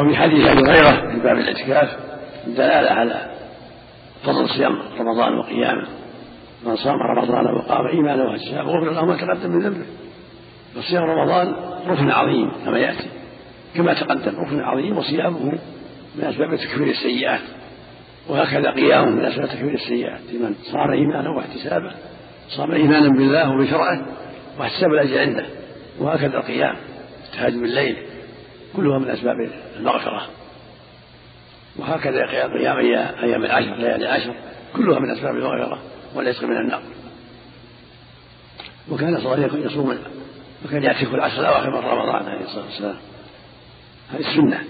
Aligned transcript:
وفي 0.00 0.16
حديث 0.16 0.46
أبي 0.46 0.60
هريرة 0.60 1.12
في 1.12 1.20
باب 1.20 1.38
الاعتكاف 1.38 1.96
دلالة 2.46 2.90
على 2.90 3.30
فضل 4.24 4.48
صيام 4.48 4.78
رمضان 4.98 5.38
وقيامه. 5.38 5.86
من 6.66 6.76
صام 6.76 6.96
رمضان 7.16 7.54
وقام 7.54 7.86
ايمانا 7.86 8.24
واحتسابا 8.24 8.70
غفر 8.70 8.90
له 8.90 9.04
ما 9.04 9.16
تقدم 9.16 9.50
من 9.50 9.62
ذنبه. 9.62 9.86
فصيام 10.74 11.02
رمضان 11.02 11.54
ركن 11.86 12.10
عظيم 12.10 12.50
كما 12.64 12.78
يأتي. 12.78 13.08
كما 13.74 13.94
تقدم 13.94 14.40
ركن 14.40 14.60
عظيم 14.60 14.98
وصيامه 14.98 15.38
من 16.16 16.24
أسباب 16.24 16.56
تكفير 16.56 16.86
السيئات. 16.86 17.40
وهكذا 18.28 18.70
قيامه 18.70 19.10
من 19.10 19.24
أسباب 19.24 19.48
تكفير 19.48 19.74
السيئات. 19.74 20.20
لمن 20.32 20.54
صار 20.62 20.92
ايمانا 20.92 21.30
واحتسابا 21.30 21.94
صام 22.48 22.72
إيمانا 22.72 23.08
بالله 23.08 23.50
وبشرعه 23.50 24.06
واحتساب 24.58 24.90
الأجر 24.90 25.20
عنده. 25.20 25.46
وهكذا 26.00 26.36
القيام 26.36 26.76
التهاجم 27.26 27.60
بالليل 27.60 27.96
كلها 28.76 28.98
من 28.98 29.10
أسباب 29.10 29.50
المغفرة. 29.76 30.26
وهكذا 31.76 32.26
قيام 32.26 32.78
أيام 33.22 33.44
العشر 33.44 33.74
ليالي 33.74 33.96
العشر 33.96 34.34
كلها 34.76 34.98
من 34.98 35.10
أسباب 35.10 35.36
المغفرة 35.36 35.78
والعتق 36.14 36.44
من 36.44 36.56
النار. 36.56 36.82
وكان 38.90 39.16
صلى 39.16 39.18
الله 39.18 39.32
عليه 39.32 39.46
وسلم 39.46 39.66
يصوم 39.66 39.98
وكان 40.64 40.82
يعتكف 40.82 41.14
العشر 41.14 41.40
الأواخر 41.40 41.70
من 41.70 41.76
رمضان 41.76 42.26
عليه 42.26 42.44
الصلاة 42.44 42.64
والسلام. 42.64 42.96
هذه 44.10 44.20
السنة. 44.20 44.64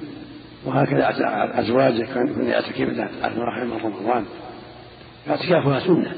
وهكذا 0.64 1.14
أزواجه 1.60 2.04
كان 2.14 2.46
يعتكفن 2.46 3.00
عشر 3.22 3.32
الأواخر 3.36 3.64
من 3.64 3.80
رمضان؟ 3.84 4.24
فاعتكافها 5.26 5.80
سنة. 5.80 6.14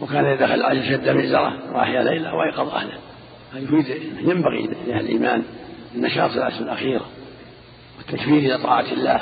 وكان 0.00 0.24
إذا 0.24 0.46
دخل 0.46 0.54
العشر 0.54 0.82
شد 0.82 1.08
مئزره 1.08 1.74
وأحيا 1.74 2.02
ليلة 2.02 2.34
وأيقظ 2.34 2.68
أهله. 2.68 2.98
هذا 3.52 3.62
يفيد 3.62 3.86
ينبغي 4.18 4.66
لأهل 4.86 5.00
الإيمان 5.00 5.42
النشاط 5.94 6.30
في 6.30 6.36
العشر 6.36 6.60
الاخيره 6.60 7.04
والتكفير 7.98 8.38
إلى 8.38 8.58
طاعة 8.62 8.92
الله 8.92 9.20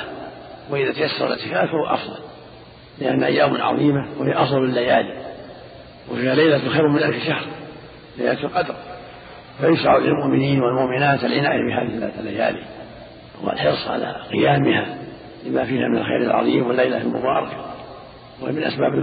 وإذا 0.69 0.91
تيسر 0.91 1.27
الاعتكاف 1.27 1.69
فهو 1.69 1.85
أفضل 1.85 2.19
لأن 2.99 3.23
أيام 3.23 3.61
عظيمة 3.61 4.07
وهي 4.19 4.43
أفضل 4.43 4.63
الليالي 4.63 5.23
وفيها 6.11 6.35
ليلة 6.35 6.69
خير 6.69 6.87
من 6.87 7.03
ألف 7.03 7.25
شهر 7.25 7.45
ليلة 8.17 8.43
القدر. 8.43 8.75
فيشرع 9.61 9.97
للمؤمنين 9.97 10.61
والمؤمنات 10.61 11.23
العناية 11.23 11.59
بهذه 11.67 12.11
الليالي 12.19 12.63
والحرص 13.43 13.87
على 13.87 14.15
قيامها 14.31 14.97
لما 15.45 15.65
فيها 15.65 15.87
من 15.87 15.97
الخير 15.97 16.17
العظيم 16.17 16.67
والليلة 16.67 17.01
المباركة 17.01 17.65
وهي 18.41 18.51
من 18.51 18.63
اسباب 18.63 18.93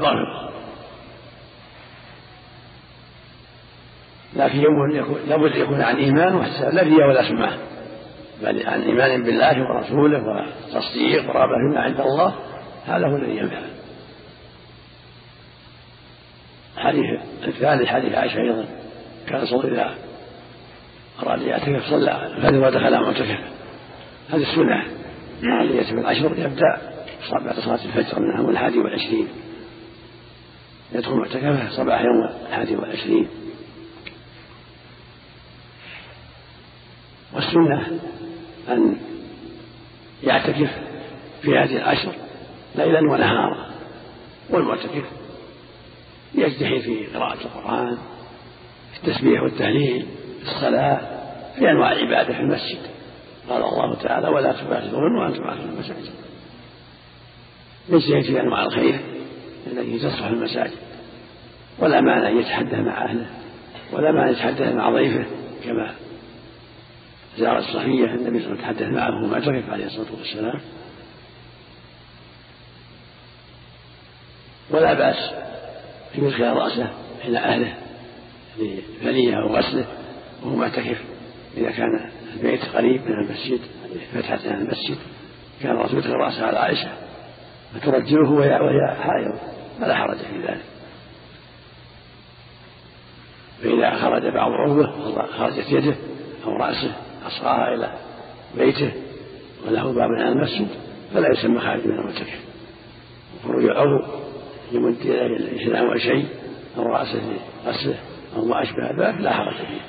لكن 4.40 4.60
لابد 5.28 5.56
يكون 5.56 5.80
عن 5.82 5.96
إيمان 5.96 6.34
واحتساب 6.34 6.74
لا 6.74 6.82
رياء 6.82 7.08
ولا 7.08 7.28
سمعه 7.28 7.58
بل 8.42 8.66
عن 8.66 8.82
إيمان 8.82 9.22
بالله 9.22 9.62
ورسوله 9.62 10.18
وتصديق 10.18 11.30
ورغبة 11.30 11.52
فيما 11.68 11.80
عند 11.80 12.00
الله. 12.00 12.34
هذا 12.86 13.06
هو 13.06 13.16
الذي 13.16 13.36
ينفع. 13.36 13.60
حديث 16.76 17.04
الثالث 17.46 17.88
حديث 17.88 18.14
عائشة 18.14 18.40
أيضا. 18.40 18.64
كان 19.26 19.46
صلى 19.46 19.72
اذا 19.72 19.94
اراد 21.22 21.42
يعتكف 21.42 21.84
صلى 21.90 22.26
الفجر 22.36 22.66
ودخل 22.66 23.00
معتكفا 23.00 23.38
هذه 24.30 24.42
السنة. 24.42 24.84
عملية 25.42 25.82
في 25.82 25.92
العشر 25.92 26.38
يبدأ 26.38 26.78
بعد 27.44 27.58
صلاة 27.58 27.84
الفجر 27.84 28.20
من 28.20 28.50
الحادي 28.50 28.78
والعشرين. 28.78 29.28
يدخل 30.92 31.14
معتكفه 31.14 31.70
صباح 31.70 32.00
يوم 32.00 32.46
الحادي 32.48 32.76
والعشرين. 32.76 33.28
والسنة 37.34 38.00
أن 38.68 38.96
يعتكف 40.22 40.70
في 41.42 41.58
هذه 41.58 41.76
العشر 41.76 42.12
ليلا 42.74 43.00
ونهارا 43.12 43.70
والمعتكف 44.50 45.04
يجتهد 46.34 46.80
في 46.80 47.06
قراءة 47.06 47.38
القرآن 47.44 47.98
في 48.92 49.08
التسبيح 49.08 49.42
والتهليل 49.42 50.06
في 50.42 50.50
الصلاة 50.52 51.00
في 51.58 51.70
أنواع 51.70 51.92
العبادة 51.92 52.32
في 52.32 52.40
المسجد. 52.40 52.78
قال 53.48 53.62
الله 53.62 53.94
تعالى 53.94 54.28
ولا 54.28 54.52
تباشرون 54.52 55.18
وأنتم 55.18 55.44
عاكفون 55.44 55.70
المساجد. 55.70 56.10
يجتهد 57.88 58.22
في 58.22 58.40
أنواع 58.40 58.64
الخير 58.64 59.00
التي 59.66 59.98
تصلح 59.98 60.26
المساجد 60.26 60.78
ولا 61.78 62.00
مانع 62.00 62.28
أن 62.28 62.38
يتحدث 62.38 62.74
مع 62.74 63.04
أهله 63.04 63.26
ولا 63.92 64.12
مانع 64.12 64.26
أن 64.26 64.32
يتحدث 64.32 64.74
مع 64.74 64.90
ضيفه 64.90 65.24
كما 65.64 65.94
زار 67.38 67.58
الصفية 67.58 68.04
النبي 68.04 68.14
صلى 68.14 68.22
الله 68.22 68.36
عليه 68.36 68.36
وسلم 68.36 68.56
تحدث 68.56 68.88
معه 68.88 69.24
ومعتكف 69.24 69.70
عليه 69.70 69.86
الصلاة 69.86 70.12
والسلام. 70.18 70.60
ولا 74.70 74.94
بأس 74.94 75.30
في 76.12 76.26
إدخال 76.28 76.56
رأسه 76.56 76.90
إلى 77.24 77.38
أهله 77.38 77.74
لفليه 78.58 79.34
أو 79.34 79.56
غسله 79.56 79.86
وهو 80.42 80.56
معتكف. 80.56 81.02
إذا 81.56 81.70
كان 81.70 82.10
البيت 82.34 82.64
قريب 82.64 83.02
من 83.06 83.12
المسجد 83.12 83.60
فتحة 84.14 84.38
من 84.46 84.54
المسجد 84.54 84.98
كان 85.62 85.76
الرسول 85.76 85.98
يدخل 85.98 86.12
رأسه 86.12 86.46
على 86.46 86.58
عائشة 86.58 86.90
فترجله 87.74 88.30
وهي 88.30 88.96
حائض 89.00 89.38
فلا 89.80 89.94
حرج 89.94 90.16
في 90.16 90.38
ذلك. 90.48 90.64
فإذا 93.62 93.96
خرج 93.96 94.22
بعض 94.22 94.52
عضوه 94.52 95.26
خرجت 95.26 95.72
يده 95.72 95.94
أو 96.44 96.56
رأسه 96.56 96.92
أصغاها 97.26 97.74
إلى 97.74 97.98
بيته 98.54 98.92
وله 99.66 99.92
باب 99.92 100.10
على 100.10 100.28
المسجد 100.28 100.68
فلا 101.14 101.28
يسمى 101.30 101.60
خارج 101.60 101.86
من 101.86 101.98
المعتكف 101.98 102.40
وخروج 103.36 103.64
العضو 103.64 104.20
يمد 104.72 105.00
إليه 105.00 105.36
الإنسان 105.36 105.98
شيء 105.98 106.26
أو 106.76 106.82
رأسه 106.82 107.20
في 107.20 107.36
غسله 107.66 107.98
أو 108.36 108.44
ما 108.44 108.62
أشبه 108.62 108.90
ذلك 108.90 109.20
لا 109.20 109.32
حرج 109.32 109.54
فيه. 109.54 109.80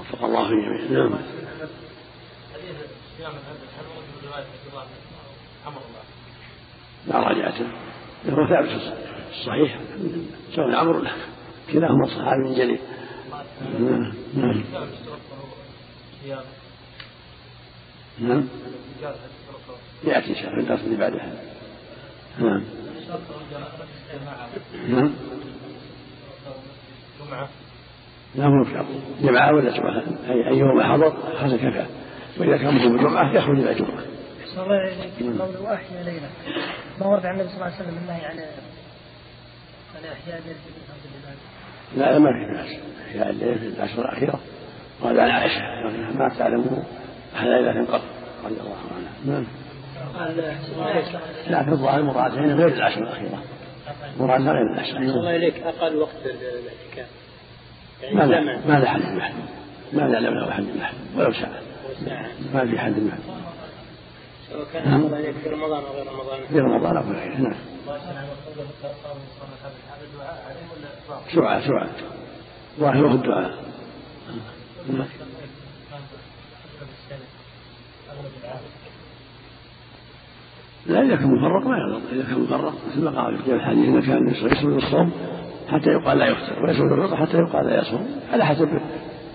وفق 0.00 0.24
الله 0.24 0.48
جميعا 0.48 1.08
نعم. 1.08 1.18
لا 7.06 7.18
راجعته 7.18 7.66
هو 8.30 8.46
ثابت 8.48 8.68
الصحيح. 9.30 9.80
سواء 10.56 10.74
عمرو 10.74 11.04
كلاهما 11.72 12.06
صحابي 12.06 12.54
جليل 12.54 12.78
نعم. 13.80 14.12
نعم. 14.34 14.62
نعم. 18.18 18.48
يأتي 20.04 20.30
إن 20.30 20.34
شاء 20.34 20.50
الله 20.50 20.56
في 20.56 20.60
الدرس 20.60 20.80
اللي 20.80 20.96
بعدها. 20.96 21.32
نعم. 22.38 22.62
نعم. 24.88 25.12
لا 28.34 28.48
مو 28.48 28.64
شرط 28.64 28.86
جمعة 29.22 29.54
ولا 29.54 29.76
جمعة؟ 29.76 30.02
أيهما 30.28 30.92
حضر 30.92 31.36
حسن 31.38 31.56
كفى. 31.56 31.86
وإذا 32.38 32.56
كان 32.56 32.74
مسلم 32.74 32.96
الجمعة 32.96 33.34
يخرج 33.34 33.58
إلى 33.58 33.70
الجمعة. 33.70 34.04
صلى 34.54 34.62
الله 34.62 34.74
عليه 34.74 35.38
قول 35.38 35.56
وأحيا 35.56 36.02
ليلة. 36.02 36.30
ما 37.00 37.06
ورد 37.06 37.26
عن 37.26 37.34
النبي 37.34 37.48
صلى 37.48 37.54
الله 37.54 37.66
عليه 37.66 37.76
وسلم 37.76 37.98
النهي 37.98 38.24
عن 38.24 38.38
عن 39.96 40.04
إحياء 40.12 40.42
ليلة 40.46 40.58
لا 41.96 42.18
ما 42.18 42.30
في 42.30 42.54
بأس. 42.54 42.80
إحياء 43.08 43.30
الليل 43.30 43.58
في 43.58 43.66
العشر 43.66 44.02
الأخيرة. 44.02 44.40
وهذا 45.02 45.22
عن 45.22 45.30
عائشة 45.30 45.60
ما 46.18 46.28
تعلمه. 46.38 46.84
أحد 47.36 47.46
ليلة 47.46 47.84
قط. 47.92 48.02
رضي 48.44 48.60
الله 48.60 48.76
عنها 48.96 49.12
نعم. 49.24 49.46
لا 51.48 51.62
في 51.62 51.70
الظاهر 51.70 52.00
المراد 52.00 52.32
هنا 52.32 52.54
غير 52.54 52.68
العشر 52.68 53.02
الأخيرة. 53.02 53.42
مراد 54.18 54.40
غير 54.40 54.72
العشر. 54.72 54.96
الله 54.96 55.36
إليك 55.36 55.62
أقل 55.62 55.96
وقت 55.96 56.16
الاعتكاف 56.24 57.08
يعني 58.02 58.14
ما 58.14 58.22
لا 58.22 58.40
ما 58.40 58.78
لا 58.80 58.90
حد 58.90 59.00
محدود 59.00 59.48
ما 59.92 60.06
نعلم 60.06 60.34
له 60.34 60.50
حد 60.50 60.62
محدود 60.62 61.00
ولو 61.16 61.32
ساعة 61.32 61.60
ما 62.54 62.66
في 62.66 62.78
حد 62.78 62.90
محدود 62.90 63.40
سواء 64.50 64.66
كان 64.72 64.94
الله 64.94 65.18
إليك 65.18 65.34
في 65.36 65.48
رمضان 65.48 65.84
أو 65.84 65.92
غير 65.92 66.06
رمضان. 66.06 66.46
في 66.48 66.58
رمضان 66.58 66.96
أو 66.96 67.02
في 67.02 67.10
غيره 67.10 67.36
نعم. 67.36 67.54
سعى 71.34 71.62
سعى 71.62 71.88
ظاهره 72.80 73.14
الدعاء. 73.14 73.54
لا 80.86 81.02
إذا 81.02 81.16
كان 81.16 81.26
مفرق 81.26 81.66
ما 81.66 81.76
يغلط 81.78 82.02
إذا 82.12 82.22
كان 82.22 82.40
مفرق 82.40 82.74
مثل 82.88 83.04
ما 83.04 83.22
قال 83.22 83.38
في 83.38 83.52
الحديث 83.52 83.88
إذا 83.88 84.00
كان 84.00 84.28
يسود 84.28 84.72
الصوم 84.72 85.12
حتى 85.68 85.90
يقال 85.90 86.18
لا 86.18 86.26
يفطر 86.26 86.64
ويسود 86.64 86.92
الفطر 86.92 87.16
حتى 87.16 87.36
يقال 87.36 87.66
لا 87.66 87.80
يصوم 87.80 88.20
على 88.32 88.46
حسب 88.46 88.80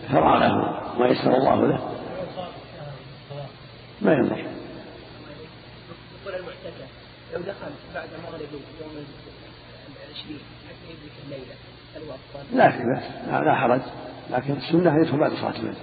فراغه 0.10 0.82
ما 1.00 1.08
يسر 1.08 1.36
الله 1.38 1.68
له. 1.68 1.90
ما 4.02 4.14
ينظر 4.14 4.46
لو 7.34 7.42
دخل 7.42 7.72
بعد 7.96 8.10
مغرب 8.24 8.48
يوم 8.82 9.06
العشرين 10.08 10.40
حتى 10.68 10.92
يدرك 10.92 11.14
الليلة؟ 11.26 11.56
لا 12.54 12.72
في 12.72 12.84
بأس 12.84 13.04
لا 13.44 13.56
حرج. 13.56 13.82
لكن 14.31 14.54
السنة 14.54 15.01
يدخل 15.01 15.18
بعد 15.18 15.31
صلاة 15.31 15.50
الفجر. 15.50 15.74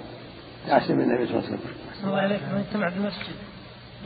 يعتني 0.69 0.97
بالنبي 0.97 1.27
صلى 1.27 1.39
الله 1.39 1.49
عليه 1.49 1.57
وسلم. 1.57 1.71
الله 2.05 2.19
عليك 2.19 2.41
من 2.43 2.65
اجتمع 2.67 2.91
في 2.91 2.97
المسجد؟ 2.97 3.37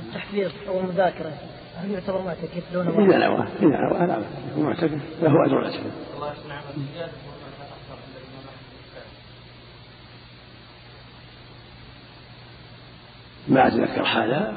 للتحفيظ 0.03 0.51
أو 0.69 0.81
المذاكرة. 0.81 1.33
هل 1.77 1.91
يعتبر 1.91 2.23
معتكف 2.23 2.73
دون 2.73 2.89
إذا 2.89 3.19
نوى 3.19 3.47
إذا 3.63 3.67
نوى 3.67 4.07
لا 4.07 4.23
هو 4.57 4.63
معتكف 4.63 5.01
له 5.23 5.47
أجر 5.47 5.59
الله 5.59 6.33
يصنع 6.33 6.61
ما 13.49 13.67
أتذكر 13.67 14.05
حالها 14.05 14.57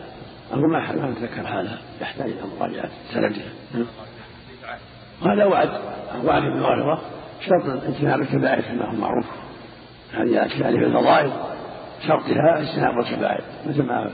أو 0.53 0.57
ما 0.57 0.91
ما 0.91 1.11
أتذكر 1.11 1.47
حالها 1.47 1.77
يحتاج 2.01 2.29
إلى 2.29 2.41
مراجعة 2.59 2.89
سنده 3.13 3.41
هذا 5.21 5.45
وعد. 5.45 5.69
وعد 6.25 6.41
بالمغفرة 6.41 7.01
شرط 7.41 7.83
اجتناب 7.83 8.21
الكبائر 8.21 8.61
كما 8.61 8.85
هو 8.85 8.91
معروف. 8.91 9.25
هذه 10.13 10.45
أشياء 10.45 10.71
في 10.71 10.85
الفضائل 10.85 11.31
شرطها 12.07 12.61
اجتناب 12.61 13.00
الكبائر 13.00 13.44
مثل 13.67 13.83
ما 13.83 14.11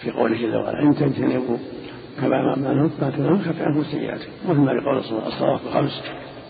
في 0.00 0.10
قوله 0.10 0.36
جل 0.36 0.56
وعلا 0.56 0.82
إن 0.82 0.94
تجتنبوا 0.94 1.56
كما 2.20 2.56
ما 2.56 2.90
كفى 3.38 3.62
عنكم 3.62 3.84
سيئاتكم 3.84 4.30
مثل 4.48 4.58
ما 4.58 4.72
يقول 4.72 4.98
الصلوات 4.98 5.60
الخمس 5.66 6.02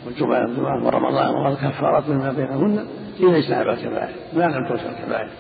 والجمعة 0.07 0.87
ورمضان 0.87 1.35
والكفارات 1.35 2.09
مما 2.09 2.33
بينهن 2.33 2.87
إذا 3.21 3.37
اجتنب 3.37 3.69
الكبائر 3.69 4.15
ما 4.33 4.43
لم 4.43 4.69
توصل 4.69 4.89
الكبائر. 4.89 5.31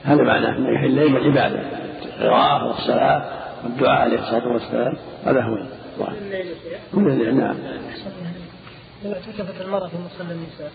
هذا 0.04 0.22
معناه 0.22 0.58
أن 0.58 0.75
يحيي 0.75 0.87
الليل 0.87 1.16
العبادة. 1.16 1.83
القراءة 2.04 2.66
والصلاة 2.66 3.44
والدعاء 3.64 4.00
عليه 4.00 4.18
الصلاة 4.18 4.48
والسلام. 4.52 4.96
هذا 5.24 5.42
هو. 5.42 5.66
كل 6.94 7.08
الليل 7.08 7.36
نعم. 7.36 7.56
لو 9.04 9.12
اعتكفت 9.12 9.60
المرأة 9.60 9.88
في 9.88 9.96
مصلى 9.96 10.32
النساء. 10.34 10.72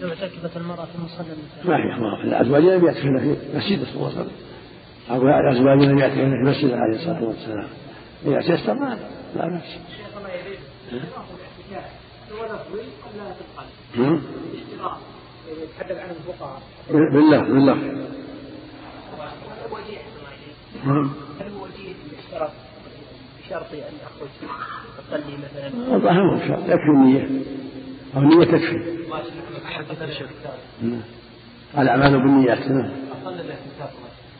لو 0.00 0.08
اعتكفت 0.08 0.56
المرأة 0.56 0.84
في 0.84 0.98
مصلى 1.04 1.26
النساء. 1.32 1.64
ما 1.64 1.76
في 1.76 1.92
حرام 1.92 2.20
الأزواج 2.24 2.62
لم 2.62 2.86
يعتكفن 2.86 3.18
في 3.18 3.56
مسجد 3.56 3.84
صلى 3.84 3.94
الله 3.94 4.06
عليه 4.08 4.20
وسلم. 4.20 4.30
أو 5.10 5.28
الأزواج 5.28 5.78
لم 5.78 5.98
يعتكفن 5.98 6.30
في 6.30 6.50
مسجد 6.50 6.72
عليه 6.72 6.96
الصلاة 6.96 7.24
والسلام. 7.24 7.68
إذا 8.26 8.40
تيسر 8.40 8.74
ما 8.74 8.98
لا 9.36 9.48
بأس 9.48 9.62
شيخ 9.62 10.16
الله 10.16 10.28
يريد 10.28 10.58
اشتراط 10.86 11.24
الاعتكاف 11.70 11.90
هو 12.32 12.44
لفظي 12.44 12.82
قد 13.02 13.16
لا 13.16 13.24
تفعل 13.40 13.66
نعم. 13.98 14.20
اشتراط 14.54 14.98
يتحدث 15.62 15.98
عنه 15.98 16.10
الفقهاء 16.10 16.62
بالله 16.90 17.38
بالله 17.38 17.72
وجيه 19.72 20.00
الله 20.16 20.30
يريد 20.42 20.60
نعم. 20.84 21.10
هل 21.40 21.52
هو 21.52 21.66
الاشتراط 21.66 22.50
بشرط 23.38 23.72
أن 23.72 23.96
أخرج 24.06 24.28
أصلي 25.08 25.36
مثلا؟ 25.36 25.96
الظاهر 25.96 26.22
مو 26.22 26.36
بشرط 26.36 26.62
يكفي 26.62 26.90
النية. 26.94 27.28
أو 28.16 28.20
النية 28.20 28.44
تكفي. 28.44 28.98
نعم. 30.82 31.00
الأعمال 31.78 32.22
بالنيات. 32.22 32.70
نعم. 32.70 32.90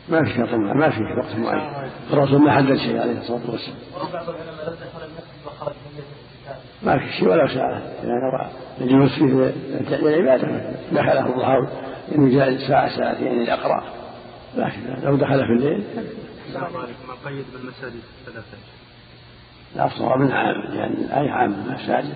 ما 0.09 0.23
في 0.23 0.33
شرط 0.37 0.53
ما 0.53 0.89
في 0.89 1.01
وقت 1.19 1.35
معين. 1.35 1.91
الرسول 2.13 2.41
ما 2.41 2.51
حدد 2.51 2.75
شيء 2.75 2.99
عليه 2.99 3.17
الصلاة 3.17 3.51
والسلام. 3.51 3.77
وبعض 3.95 4.29
العلماء 4.29 4.77
ما 6.83 6.97
في 6.97 7.13
شيء 7.19 7.27
ولا 7.27 7.47
ساعة. 7.47 7.81
نوى 8.03 8.49
يجلس 8.79 9.13
فيه 9.15 9.53
للعبادة 9.97 10.73
دخله 10.91 11.27
الظهر 11.27 11.69
يعني 12.11 12.35
جاء 12.35 12.57
ساعة 12.67 12.97
ساعتين 12.97 13.43
ليقرأ 13.43 13.83
لكن 14.57 14.79
لو 15.03 15.15
دخل 15.15 15.39
في 15.39 15.53
الليل 15.53 15.83
السلام 16.51 16.77
عليكم. 16.77 17.07
ما 17.07 17.29
قيد 17.29 17.45
بالمساجد 17.53 18.01
ثلاثة 18.25 18.57
لا 19.75 19.87
عام 20.31 20.73
يعني 20.73 20.93
الآية 20.93 21.31
عامة 21.31 21.73
مساجد 21.73 22.15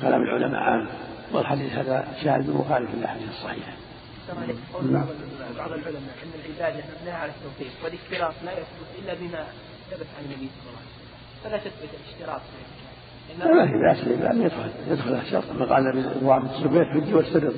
كلام 0.00 0.22
العلماء 0.22 0.60
عام 0.60 0.86
والحديث 1.32 1.72
هذا 1.72 2.08
شاهد 2.24 2.50
مخالف 2.50 2.90
للأحاديث 2.94 3.28
الصحيحة. 3.28 3.72
قول 4.74 4.92
بعض 4.92 5.06
بعض 5.58 5.72
العلماء 5.72 6.14
إن 6.22 6.30
العبادة 6.40 6.84
مبناها 7.00 7.16
على 7.16 7.32
التوفيق 7.32 7.72
والاشتراط 7.84 8.34
لا 8.44 8.52
يثبت 8.52 8.88
إلا 9.02 9.14
بما 9.14 9.44
ثبت 9.90 10.06
عن 10.18 10.24
النبي 10.24 10.48
صلى 10.56 10.68
الله 10.70 10.80
عليه 10.80 10.90
وسلم. 10.90 11.10
فلا 11.44 11.56
تثبت 11.56 11.90
الاشتراط. 12.00 12.40
في 12.40 13.36
العبادة. 13.36 13.54
لا 13.54 13.64
ما 13.64 13.72
في 13.72 13.78
بأس 13.78 14.06
الإمام 14.06 14.42
يدخل 14.42 14.70
يدخل 14.88 15.14
الشرط 15.14 15.44
كما 15.44 15.64
قال 15.74 15.86
النبي 15.86 16.08
الله 16.22 16.38
بن 16.38 16.48
الزبير 16.48 16.84
حج 16.84 17.14
واسترد 17.14 17.56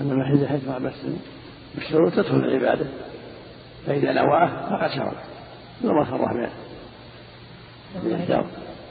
أن 0.00 0.10
المحيد 0.10 0.46
حيث 0.46 0.68
ما 0.68 0.78
بس 0.78 0.94
بالشروط 1.74 2.12
تدخل 2.12 2.36
العبادة. 2.36 2.86
فإذا 3.86 4.12
نواه 4.12 4.46
فقد 4.70 4.90
صرح 6.10 6.32
به 6.32 6.48
بالشرط 8.04 8.46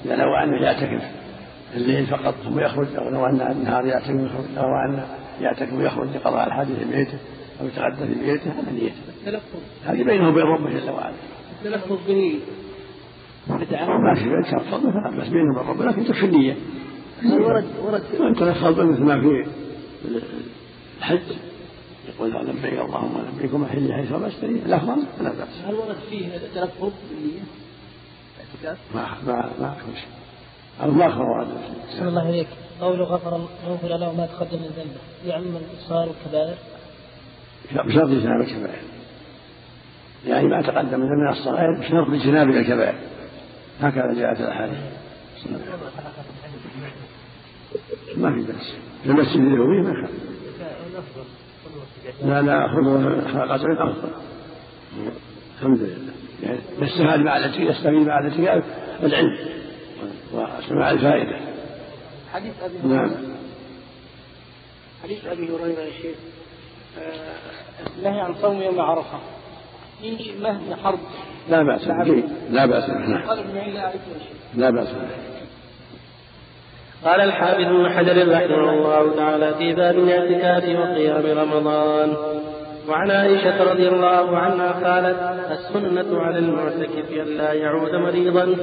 إذا 0.05 0.15
نوى 0.15 0.43
أنه 0.43 0.61
يعتكف. 0.63 1.03
الليل 1.75 2.05
فقط 2.05 2.35
ثم 2.43 2.59
يخرج 2.59 2.95
أو 2.95 3.09
نوى 3.09 3.29
أن 3.29 3.41
النهار 3.51 3.85
يعتكف 3.85 4.09
ويخرج 4.09 4.45
نوى 4.55 4.85
أن 4.89 5.03
يعتكف 5.41 5.73
ويخرج 5.73 6.07
لقضاء 6.15 6.47
الحاجة 6.47 6.67
في 6.67 6.85
بيته 6.85 7.17
أو 7.61 7.67
يتغدى 7.67 8.13
في 8.13 8.19
بيته 8.19 8.51
هذا 8.51 8.71
نيته 8.71 9.39
هذه 9.85 10.03
بينه 10.03 10.29
وبين 10.29 10.43
ربه 10.43 10.69
جل 10.69 10.89
وعلا. 10.89 11.13
التلفظ 11.59 11.97
به 12.07 12.39
بدعه 13.49 13.97
ما 13.97 14.15
في 14.15 14.23
بين 14.23 14.43
شرط. 14.51 14.81
فلا 14.81 15.09
بس 15.09 15.27
بينه 15.27 15.59
وبين 15.59 15.69
ربه 15.69 15.85
لكن 15.85 16.05
تكفي 16.05 16.25
النية. 16.25 16.55
ورد 17.25 17.65
ورد. 17.83 18.03
وأن 18.19 18.35
تلفظ 18.35 18.79
مثل 18.79 19.03
ما 19.03 19.21
في 19.21 19.45
الحج. 20.99 21.19
يقول 22.15 22.47
لبيك 22.47 22.73
اللهم 22.73 23.25
لبيك 23.37 23.53
ومحلي 23.53 23.93
حيث 23.93 24.11
ما 24.11 24.27
اشتري 24.27 24.61
لفظا 24.65 24.95
لا 25.21 25.29
بأس. 25.29 25.65
هل 25.67 25.75
ورد 25.75 25.97
فيه 26.09 26.35
التلفظ 26.35 26.91
بالنية؟ 27.09 27.41
ما 28.95 29.07
ما 29.27 29.49
ما 29.59 29.75
أو 30.83 30.91
ما 30.91 31.07
أخبر 31.07 31.47
صلى 31.97 32.07
الله 32.07 32.27
عليك 32.27 32.47
قوله 32.81 33.03
غفر 33.03 33.47
غفر 33.67 33.87
له 33.87 34.13
ما 34.13 34.25
تقدم 34.25 34.57
من 34.57 34.67
ذنبه. 34.77 34.99
يعم 35.25 35.43
الإصرار 35.55 36.07
والكبائر؟ 36.07 36.57
بشرط 37.71 38.09
اجتناب 38.09 38.41
الكبائر. 38.41 38.81
يعني 40.27 40.47
ما 40.47 40.61
تقدم 40.61 40.99
من 40.99 41.29
الصغائر 41.29 41.79
بشرط 41.79 42.09
اجتناب 42.09 42.49
الكبائر. 42.49 42.95
هكذا 43.81 44.13
جاءت 44.13 44.39
الأحاديث. 44.39 44.79
ما 48.17 48.33
في 48.33 48.41
بأس. 48.41 48.73
في 49.03 49.09
المسجد 49.09 49.33
فيه 49.33 49.81
ما 49.81 49.93
خالف. 49.93 50.29
لا 52.23 52.41
لا 52.41 52.67
خذوا 52.67 53.21
قطع 53.43 53.55
افضل 53.55 54.09
الحمد 55.59 55.79
لله. 55.79 56.13
يعني 56.43 56.59
يستفاد 56.81 57.19
مع 57.19 57.37
التي 57.37 57.61
يستفيد 57.61 58.07
مع 58.07 58.19
التي 58.19 58.61
العلم 59.03 59.37
وسماع 60.33 60.91
الفائدة. 60.91 61.39
حديث 62.33 62.53
أبي 62.63 62.77
هريرة. 62.79 62.95
نعم 62.95 63.11
حديث 65.03 65.25
أبي 65.25 65.45
هريرة 65.45 65.79
يا 65.79 65.91
شيخ 66.01 66.15
آه، 66.99 67.97
النهي 67.97 68.21
عن 68.21 68.35
صوم 68.41 68.61
يوم 68.61 68.81
عرفة. 68.81 69.19
في 70.01 70.31
مهد 70.41 70.73
حرب. 70.83 70.99
لا 71.49 71.63
بأس 71.63 71.85
به. 71.85 72.23
لا 72.49 72.65
بأس 72.65 72.89
به. 72.89 72.97
نعم. 72.97 73.55
يا 73.57 73.91
شيخ. 73.91 74.55
لا 74.55 74.69
بأس 74.69 74.87
به. 74.87 75.28
قال 77.05 77.21
الحافظ 77.21 77.61
ابن 77.61 77.89
حجر 77.89 78.31
رحمه 78.31 78.73
الله 78.73 79.15
تعالى 79.15 79.53
في 79.57 79.73
باب 79.73 79.97
الاعتكاف 79.97 80.63
وقيام 80.79 81.37
رمضان. 81.37 82.13
وعن 82.89 83.11
عائشة 83.11 83.71
رضي 83.71 83.87
الله 83.87 84.37
عنها 84.37 84.71
قالت 84.71 85.17
السنة 85.51 86.21
على 86.21 86.39
المعتكف 86.39 87.11
أن 87.11 87.37
لا 87.37 87.53
يعود 87.53 87.95
مريضا 87.95 88.55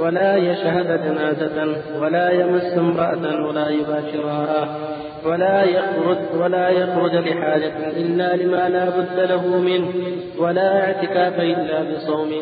ولا 0.00 0.36
يشهد 0.36 1.04
جنازة 1.04 1.76
ولا 2.00 2.30
يمس 2.30 2.78
امرأة 2.78 3.46
ولا 3.46 3.68
يباشرها 3.68 4.78
ولا 5.24 5.62
يخرج 5.62 6.18
ولا 6.40 6.68
يخرج 6.68 7.14
لحاجة 7.14 7.90
إلا 7.96 8.36
لما 8.36 8.68
لا 8.68 8.84
بد 8.90 9.30
له 9.30 9.46
منه. 9.46 9.92
ولا 10.38 10.84
اعتكاف 10.84 11.40
إلا 11.40 11.82
بصوم 11.82 12.32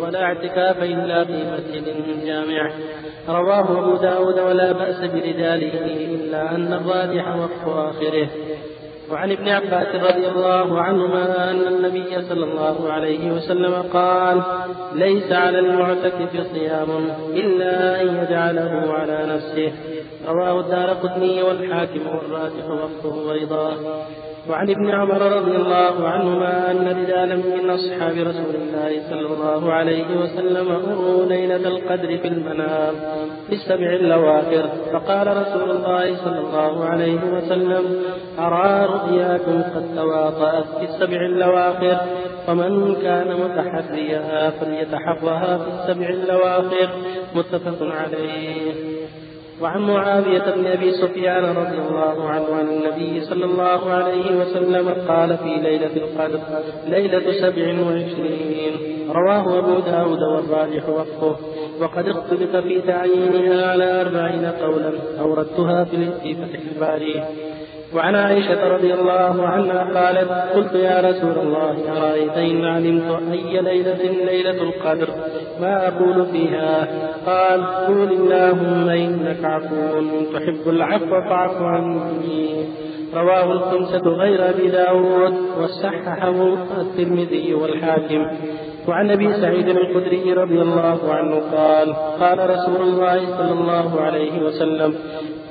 ولا 0.00 0.22
اعتكاف 0.22 0.82
إلا 0.82 1.24
في 1.24 1.32
مسجد 1.32 1.84
جامع. 2.24 2.72
رواه 3.28 3.78
أبو 3.78 3.96
داود 3.96 4.38
ولا 4.38 4.72
بأس 4.72 5.00
برجاله 5.00 5.72
إلا 6.14 6.54
أن 6.54 6.72
الراجح 6.72 7.36
وقف 7.36 7.68
آخره. 7.68 8.28
وعن 9.12 9.32
ابن 9.32 9.48
عباس 9.48 9.94
رضي 9.94 10.28
الله 10.28 10.80
عنهما 10.80 11.50
أن 11.50 11.60
النبي 11.60 12.22
صلى 12.28 12.44
الله 12.44 12.92
عليه 12.92 13.32
وسلم 13.32 13.74
قال 13.92 14.42
ليس 14.94 15.32
على 15.32 15.58
المعتكف 15.58 16.46
صيام 16.52 16.88
إلا 17.32 18.00
أن 18.00 18.06
يجعله 18.06 18.92
على 18.92 19.18
نفسه. 19.34 19.72
رواه 20.26 20.60
الدار 20.60 20.90
قطني 20.90 21.42
والحاكم 21.42 22.06
والراجح 22.06 22.70
وقفه 22.70 23.32
أيضا. 23.32 23.76
وعن 24.50 24.70
ابن 24.70 24.90
عمر 24.90 25.22
رضي 25.22 25.56
الله 25.56 26.08
عنهما 26.08 26.70
أن 26.70 26.88
رجالا 26.88 27.36
من 27.36 27.70
أصحاب 27.70 28.12
رسول 28.12 28.54
الله 28.54 29.02
صلى 29.10 29.26
الله 29.26 29.72
عليه 29.72 30.16
وسلم 30.16 30.66
مروا 30.66 31.24
ليلة 31.24 31.68
القدر 31.68 32.18
في 32.18 32.28
المنام 32.28 32.94
في 33.48 33.54
السبع 33.54 33.92
الأواخر. 33.94 34.68
فقال 34.92 35.26
رسول 35.26 35.70
الله 35.70 36.16
صلى 36.16 36.38
الله 36.38 36.84
عليه 36.84 37.20
وسلم 37.32 38.02
أرى 38.38 38.86
رؤياكم 38.86 39.62
قد 39.74 39.96
تواطأت 39.96 40.64
في 40.78 40.84
السبع 40.84 41.26
الأواخر 41.26 41.96
فمن 42.46 42.94
كان 43.02 43.28
متحريها 43.44 44.50
فليتحرها 44.50 45.58
في 45.58 45.68
السبع 45.68 46.08
الأواخر. 46.08 46.88
متفق 47.34 47.78
عليه. 47.82 48.93
وعن 49.62 49.80
معاوية 49.80 50.54
بن 50.56 50.66
أبي 50.66 50.90
سفيان 50.90 51.44
رضي 51.44 51.78
الله 51.78 52.28
عنه 52.28 52.54
عن 52.54 52.68
النبي 52.68 53.20
صلى 53.20 53.44
الله 53.44 53.90
عليه 53.90 54.40
وسلم 54.40 54.88
قال 55.08 55.36
في 55.36 55.54
ليلة 55.62 55.96
القدر 55.96 56.40
ليلة 56.86 57.32
سبع 57.32 57.66
وعشرين. 57.86 58.72
رواه 59.10 59.58
أبو 59.58 59.80
داود 59.80 60.18
والراجح 60.22 60.88
وقفه 60.88 61.36
وقد 61.80 62.08
اختلف 62.08 62.56
في 62.56 62.80
تعيينها 62.80 63.70
على 63.70 64.00
أربعين 64.00 64.46
قولا 64.46 64.92
أوردتها 65.20 65.84
في 65.84 66.34
فتح 66.34 66.60
الباري. 66.74 67.24
وعن 67.94 68.14
عائشة 68.14 68.68
رضي 68.68 68.94
الله 68.94 69.46
عنها 69.46 69.80
قالت 69.94 70.30
قلت 70.54 70.74
يا 70.74 71.00
رسول 71.00 71.46
الله 71.46 71.76
أرأيت 71.96 72.36
إن 72.36 72.64
علمت 72.64 73.22
أي 73.32 73.60
ليلة 73.60 74.02
ليلة 74.24 74.62
القدر؟ 74.62 75.08
ما 75.60 75.88
أقول 75.88 76.26
فيها. 76.26 76.88
قال 77.26 77.66
قول 77.86 78.12
اللهم 78.12 78.88
إنك 78.88 79.44
عفو 79.44 80.00
تحب 80.34 80.68
العفو 80.68 81.20
فاعف 81.28 81.62
عني. 81.62 82.64
رواه 83.14 83.52
الخمسة 83.52 84.08
غير 84.08 84.50
أبي 84.50 84.68
داود 84.68 85.34
وصححه 85.60 86.54
الترمذي 86.80 87.54
والحاكم. 87.54 88.26
وعن 88.88 89.10
أبي 89.10 89.32
سعيد 89.32 89.68
الخدري 89.68 90.32
رضي 90.32 90.62
الله 90.62 91.14
عنه 91.14 91.34
قال 91.56 91.94
قال 92.20 92.50
رسول 92.50 92.88
الله 92.88 93.36
صلى 93.36 93.52
الله 93.52 94.00
عليه 94.00 94.42
وسلم 94.42 94.94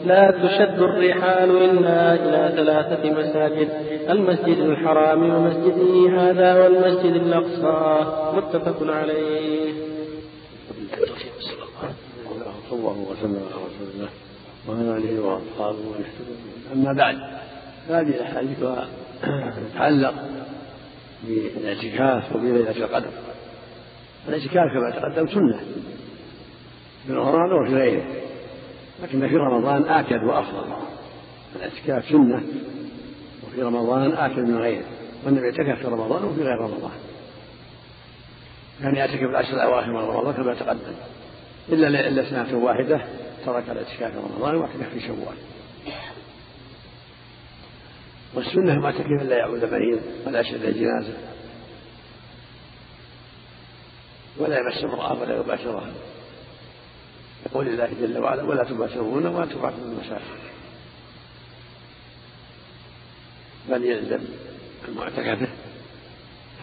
لا 0.05 0.31
تشد 0.31 0.79
الرحال 0.81 1.49
إلا 1.49 2.13
إلى 2.13 2.55
ثلاثة 2.55 3.11
مساجد 3.11 3.69
المسجد 4.09 4.57
الحرام 4.57 5.29
ومسجده 5.29 6.21
هذا 6.21 6.63
والمسجد 6.63 7.15
الأقصى 7.15 8.05
متفق 8.37 8.91
عليه. 8.91 9.73
صلى 12.69 12.79
الله 12.79 12.97
وسلم 13.11 13.41
على 13.53 13.63
رسول 13.65 13.87
الله 13.95 14.09
وعلى 14.67 14.97
اله 14.97 15.21
واصحابه 15.21 15.79
أما 16.73 16.93
بعد 16.93 17.17
هذه 17.89 18.15
الأحاديث 18.15 18.57
تتعلق 19.73 20.13
بالإعتكاف 21.23 22.35
وبليله 22.35 22.71
القدر. 22.71 23.09
الإعتكاف 24.27 24.67
كما 24.73 24.89
تقدم 24.99 25.27
سنة 25.27 25.59
في 27.07 27.13
رمضان 27.13 27.53
وفي 27.53 27.75
غيره. 27.75 28.22
لكن 29.01 29.29
في 29.29 29.35
رمضان 29.35 29.83
آكد 29.83 30.23
وأفضل. 30.23 30.73
الاعتكاف 31.55 32.09
سنة 32.09 32.43
وفي 33.47 33.61
رمضان 33.61 34.11
آكد 34.11 34.39
من 34.39 34.57
غيره 34.57 34.85
والنبي 35.25 35.45
اعتكف 35.45 35.79
في 35.81 35.87
رمضان 35.87 36.23
وفي 36.23 36.41
غير 36.41 36.57
رمضان. 36.57 36.91
كان 38.81 38.95
يعتكف 38.95 39.23
العشر 39.23 39.53
الأواخر 39.53 39.87
من 39.87 39.97
رمضان 39.97 40.33
كما 40.33 40.53
تقدم. 40.53 40.93
إلا 41.69 41.87
إلا 41.87 42.29
سنة 42.29 42.57
واحدة 42.57 43.05
ترك 43.45 43.69
الاعتكاف 43.69 44.11
في 44.11 44.17
رمضان 44.17 44.55
واعتكف 44.55 44.89
في 44.93 44.99
شوال. 44.99 45.37
والسنة 48.35 48.79
ما 48.79 48.85
اعتكف 48.85 49.21
إلا 49.21 49.37
يعود 49.37 49.65
مريض 49.65 50.01
ولا 50.27 50.39
يشهد 50.39 50.63
الجنازة. 50.63 51.13
ولا 54.37 54.57
يمس 54.59 54.83
امرأة 54.83 55.21
ولا 55.21 55.39
يباشرها. 55.39 55.91
يقول 57.53 57.67
الله 57.67 57.89
جل 58.01 58.17
وعلا 58.17 58.43
ولا 58.43 58.63
تباشرون 58.63 59.25
وأنتم 59.25 59.65
عاكفون 59.65 59.91
المساجد 59.91 60.21
بل 63.69 63.83
يلزم 63.85 64.19
المعتكفه 64.87 65.47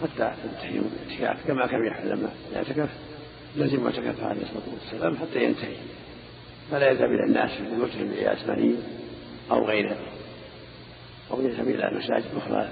حتى 0.03 0.33
تنتهي 0.43 0.79
الاعتكاف 0.79 1.47
كما 1.47 1.67
كان 1.67 1.87
يحل 1.87 2.09
لما 2.09 2.29
يعتكف 2.53 2.89
لزم 3.57 3.85
معتكفه 3.85 4.27
عليه 4.27 4.43
الصلاة 4.43 4.75
والسلام 4.75 5.17
حتى 5.17 5.45
ينتهي. 5.45 5.77
فلا 6.71 6.91
يذهب 6.91 7.11
إلى 7.11 7.25
الناس 7.27 7.51
في 7.51 7.75
بيوتهم 7.75 8.11
لياسمانين 8.11 8.83
أو 9.51 9.67
غيره. 9.67 9.97
أو 11.31 11.41
يذهب 11.41 11.69
إلى 11.69 11.91
مساجد 11.99 12.25
أخرى 12.37 12.69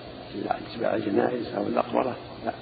اتباع 0.49 0.95
الجنائز 0.95 1.47
أو 1.47 1.67
المقبره 1.67 2.17
لا. 2.45 2.53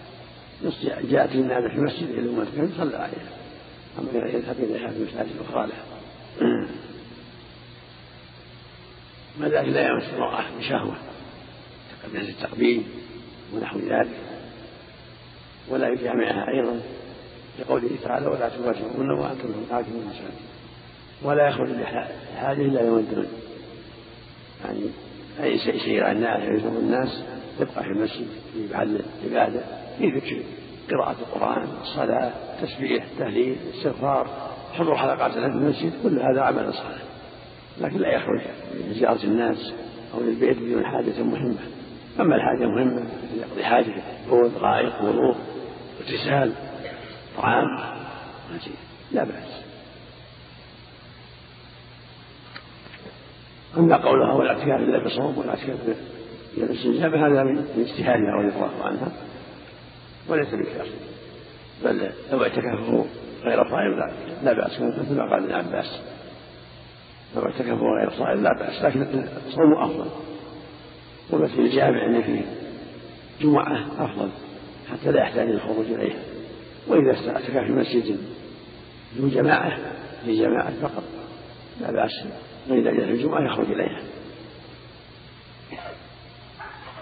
جاءت 1.02 1.34
الناس 1.34 1.70
في 1.70 1.78
المسجد 1.78 2.08
إلى 2.10 2.20
المعتكف 2.20 2.78
صلى 2.78 2.96
عليها 2.96 3.45
أما 3.98 4.28
يذهب 4.28 4.56
إليها 4.58 4.88
في 4.88 4.96
المساجد 4.96 5.30
الأخرى 5.40 5.66
له. 5.66 5.76
ما 9.40 9.48
ذلك 9.48 9.68
لا 9.68 9.88
يمس 9.88 10.04
المرأة 10.14 10.44
بشهوة 10.58 10.96
كمثل 12.02 12.28
التقبيل 12.28 12.82
ونحو 13.54 13.78
ذلك. 13.78 14.36
ولا 15.68 15.88
يجامعها 15.88 16.48
أيضا 16.48 16.80
لقوله 17.58 17.90
تعالى 18.04 18.26
ولا 18.26 18.48
تباشرون 18.48 19.10
وأنتم 19.10 19.48
عاكفون 19.70 20.02
المساجد 20.02 20.34
ولا 21.22 21.48
يخرج 21.48 21.68
لحاجة 21.68 22.62
إلا 22.62 22.80
يوم 22.80 23.26
يعني 24.64 24.80
أي 25.40 26.00
عن 26.00 26.16
الناس 26.16 26.42
يلزم 26.42 26.76
الناس 26.76 27.22
يبقى 27.60 27.84
في 27.84 27.90
المسجد 27.90 28.26
في 28.52 28.74
محل 28.74 29.00
العبادة 29.24 29.60
في 29.98 30.06
ذكر 30.06 30.42
قراءة 30.90 31.16
القرآن 31.20 31.68
الصلاة 31.82 32.32
تسبيح 32.62 33.04
تهليل 33.18 33.56
استغفار 33.74 34.28
حضور 34.72 34.96
حلقات 34.96 35.32
في 35.32 35.38
المسجد 35.38 35.92
كل 36.02 36.20
هذا 36.20 36.42
عمل 36.42 36.74
صالح. 36.74 37.02
لكن 37.80 37.98
لا 37.98 38.08
يخرج 38.14 38.40
لزيارة 38.74 39.24
الناس 39.24 39.74
أو 40.14 40.20
للبيت 40.20 40.58
بدون 40.58 40.86
حاجة 40.86 41.22
مهمة. 41.22 41.58
أما 42.20 42.36
الحاجة 42.36 42.66
مهمة 42.66 43.02
يقضي 43.36 43.64
حاجته 43.64 44.02
بول 44.28 44.50
غائط 44.60 45.02
وضوء 45.02 45.36
اغتسال 46.00 46.52
طعام 47.36 47.64
لا 49.12 49.24
بأس. 49.24 49.62
أما 53.76 53.96
قولها 53.96 54.32
والاعتكاف 54.32 54.80
إلا 54.80 55.04
بصوم 55.04 55.38
والاعتكاف 55.38 55.76
إلا 56.56 56.66
باستنجابة 56.66 57.26
هذا 57.26 57.42
من 57.42 57.58
اجتهادها 57.78 58.32
رضي 58.32 58.54
الله 58.56 58.84
عنها. 58.84 59.12
وليس 60.28 60.54
بكافر 60.54 60.90
بل 61.84 62.10
لو 62.32 62.42
اعتكفه 62.42 63.04
غير 63.44 63.70
صائم 63.70 63.98
لا 63.98 64.10
لا 64.44 64.52
بأس. 64.52 64.80
مثل 64.80 65.14
ما 65.16 65.30
قال 65.30 65.52
ابن 65.52 65.52
عباس 65.52 66.00
لو 67.36 67.42
اعتكفه 67.42 67.86
غير 68.00 68.10
صائم 68.10 68.42
لا 68.42 68.50
بأس. 68.58 68.82
لكن 68.82 69.26
الصوم 69.46 69.72
أفضل. 69.72 70.10
والمسجد 71.30 71.58
الجامع 71.58 72.06
اللي 72.06 72.22
فيه 72.22 72.42
جمعة 73.40 73.86
أفضل. 73.98 74.28
حتى 74.90 75.12
لا 75.12 75.20
يحتاج 75.20 75.48
الخروج 75.48 75.86
إليه 75.86 76.14
وإذا 76.88 77.30
اعتكف 77.30 77.58
في 77.58 77.72
مسجد 77.72 78.18
ذو 79.16 79.28
جماعة 79.28 79.78
في 80.24 80.36
جماعة 80.36 80.72
فقط 80.82 81.04
لا 81.80 81.92
بأس. 81.92 82.24
وإذا 82.68 82.90
جاء 82.90 83.08
الجمعة 83.08 83.52
يخرج 83.52 83.72
إليها. 83.72 84.00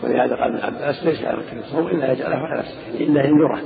ولهذا 0.03 0.37
قال 0.37 0.43
ابن 0.43 0.61
عباس 0.61 1.05
ليس 1.05 1.25
على 1.25 1.37
مكان 1.37 1.59
الصوم 1.59 1.87
إلا 1.87 2.13
يجعله 2.13 2.37
على 2.37 2.59
نفسه 2.59 2.89
إلا 2.89 3.25
ينذره 3.25 3.63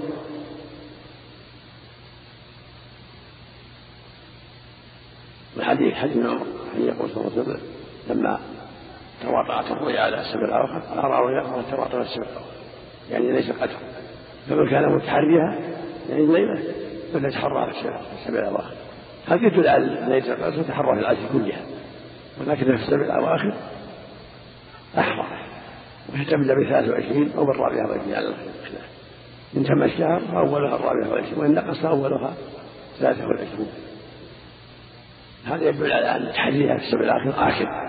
والحديث 5.56 5.94
حديث 5.94 6.16
ابن 6.16 6.26
عمر 6.26 6.46
يقول 6.78 7.10
صلى 7.10 7.24
الله 7.24 7.32
عليه 7.32 7.42
وسلم 7.42 7.60
لما 8.10 8.38
تواطأت 9.22 9.70
الرؤيا 9.70 10.00
على 10.00 10.20
السبع 10.20 10.44
الآخر 10.44 10.98
أرى 10.98 11.20
رؤيا 11.22 11.62
تواطأت 11.70 12.06
السبع 12.06 12.24
الآخر 12.24 12.46
يعني 13.10 13.32
ليس 13.32 13.50
قدر. 13.50 13.76
فمن 14.48 14.70
كان 14.70 14.94
متحريها 14.94 15.58
يعني 16.08 16.22
الليلة 16.22 16.62
فليتحرى 17.12 17.72
في 17.72 17.88
السبع 18.22 18.38
الاواخر 18.38 18.74
هذا 19.26 19.46
يدل 19.46 19.68
على 19.68 19.84
ليله 19.84 20.32
القدر 20.32 20.62
تتحرى 20.62 20.94
في 20.94 21.00
العشر 21.00 21.28
كلها. 21.32 21.60
ولكن 22.40 22.76
في 22.76 22.82
السبع 22.82 23.04
الاواخر 23.04 23.54
أحرى. 24.98 25.47
ويحتمل 26.12 26.64
بثلاث 26.64 26.88
وعشرين 26.88 27.30
أو 27.36 27.44
بالرابعة 27.44 27.88
والعشرين 27.88 28.14
على 28.14 28.28
الخلاف 28.28 28.88
إن 29.56 29.64
تم 29.64 29.82
الشهر 29.82 30.20
فأولها 30.20 30.76
الرابعة 30.76 31.10
والعشرين 31.10 31.38
وإن 31.38 31.54
نقص 31.54 31.78
فأولها 31.78 32.34
ثلاثة 32.98 33.26
والعشرين 33.26 33.68
هذا 35.44 35.68
يدل 35.68 35.92
على 35.92 36.16
أن 36.16 36.32
تحديها 36.32 36.76
في 36.76 36.84
السبع 36.84 37.00
الآخر 37.00 37.48
آكد 37.48 37.88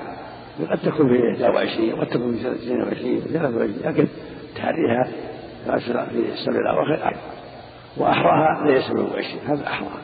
قد 0.71 0.77
تكون 0.77 1.07
في 1.07 1.43
21 1.43 1.93
وقد 1.93 2.07
تكون 2.07 2.33
في 2.35 2.51
22 2.51 3.17
و 3.17 3.21
23 3.21 3.73
لكن 3.83 4.07
تحريها 4.55 5.03
في 5.65 6.33
السبع 6.33 6.59
الأواخر 6.59 7.07
آكد 7.07 7.17
وأحراها 7.97 8.67
ليس 8.67 8.83
27 8.83 9.39
هذا 9.47 9.67
أحراها. 9.67 10.01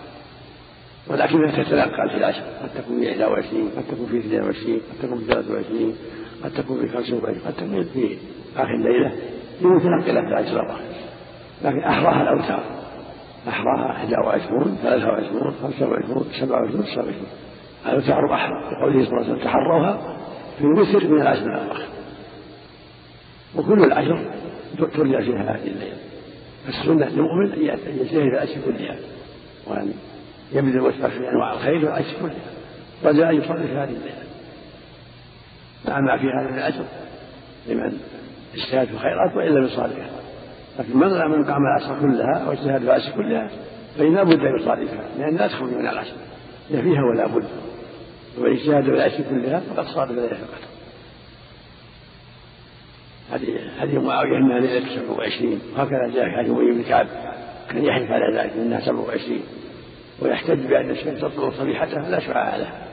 ولكنها 1.07 1.63
تتنقل 1.63 2.09
في 2.09 2.17
العشر. 2.17 2.41
قد 2.63 2.69
تكون 2.75 2.99
في 2.99 3.23
21 3.23 3.71
قد 3.77 3.83
تكون 3.91 4.05
في 4.05 4.17
22 4.17 4.75
قد 4.77 5.07
تكون 5.07 5.17
في 5.19 5.25
23 5.25 5.95
قد 6.45 6.51
تكون 6.51 6.81
في 6.81 6.87
خمس 6.87 7.13
وعشرين 7.13 7.41
قد 7.47 7.53
تكون 7.53 7.83
في 7.83 8.17
آخر 8.57 8.73
الليلة 8.73 9.11
لمتنقلة 9.61 10.21
في 10.21 10.27
العشر 10.27 10.51
الأواخر 10.51 10.81
لكن 11.63 11.79
أحراها 11.79 12.21
الأوتار. 12.21 12.63
أحراها 13.47 14.19
21 14.25 14.77
23 14.83 15.53
25 15.61 16.25
27 16.39 16.83
29 16.83 17.13
الأوتار 17.85 18.33
أحرى 18.33 18.71
لقوله 18.71 19.05
صلى 19.05 19.11
الله 19.11 19.23
عليه 19.23 19.33
وسلم 19.33 19.43
تحروها 19.43 20.17
في 20.57 20.63
الوتر 20.63 21.07
من 21.07 21.21
العشر 21.21 21.45
الأواخر. 21.45 21.85
وكل 23.55 23.83
العشر 23.83 24.19
ترجع 24.77 25.21
فيها 25.21 25.55
هذه 25.55 25.67
الليلة. 25.67 25.97
فالسنة 26.65 27.09
للمؤمن 27.09 27.51
أن 27.53 27.61
يجتهد 27.61 28.17
العشر 28.17 28.61
كلها. 28.65 28.95
وأن 29.67 29.93
يبذل 30.53 30.81
وسعه 30.81 31.09
في 31.09 31.29
أنواع 31.29 31.53
الخير 31.53 31.85
والعشر 31.85 32.13
كلها. 32.21 32.53
رجاء 33.03 33.29
أن 33.29 33.35
يصلي 33.35 33.67
في 33.67 33.73
هذه 33.73 33.89
الليلة. 33.89 34.24
مع 35.87 35.99
ما 35.99 36.17
فيها 36.17 36.41
من 36.51 36.57
الأجر 36.57 36.85
لمن 37.67 37.97
اجتهد 38.53 38.87
في 38.87 38.93
الخيرات 38.93 39.35
وإن 39.35 39.47
لم 39.47 39.65
يصادفها 39.65 40.09
لكن 40.79 40.97
من 40.97 41.07
من 41.07 41.45
قام 41.45 41.61
العشر 41.65 41.99
كلها 42.01 42.47
واجتهد 42.49 42.77
في 42.77 42.85
العشر 42.85 43.11
كلها 43.11 43.49
فإن 43.97 44.15
لا 44.15 44.23
بد 44.23 44.39
أن 44.39 44.55
يصادفها 44.59 45.03
لأن 45.17 45.35
لا 45.35 45.47
تخرج 45.47 45.69
من 45.69 45.87
العشر. 45.87 46.15
هي 46.69 46.81
فيها 46.81 47.03
ولا 47.03 47.27
بد. 47.27 47.47
ومن 48.37 48.51
اجتهد 48.51 48.83
في 48.83 48.89
العشر 48.89 49.23
كلها 49.29 49.59
فقد 49.59 49.85
صادف 49.85 50.11
ليلة 50.11 50.25
القدر 50.25 50.65
هذه 53.31 53.59
هذه 53.79 53.99
معاوية 53.99 54.37
أنها 54.37 54.59
ليلة 54.59 54.95
27 54.95 55.61
وهكذا 55.75 56.07
جاء 56.15 56.25
في 56.25 56.37
حديث 56.37 56.51
بن 56.51 56.83
كعب. 56.83 57.07
كان 57.69 57.85
يحلف 57.85 58.11
على 58.11 58.37
ذلك 58.37 58.53
أنها 58.53 58.79
27 58.79 59.39
ويحتج 60.21 60.65
بأن 60.65 60.89
الشمس 60.89 61.21
تطلع 61.21 61.49
صبيحتها 61.49 62.09
لا 62.09 62.19
شعاع 62.19 62.55
لها 62.55 62.84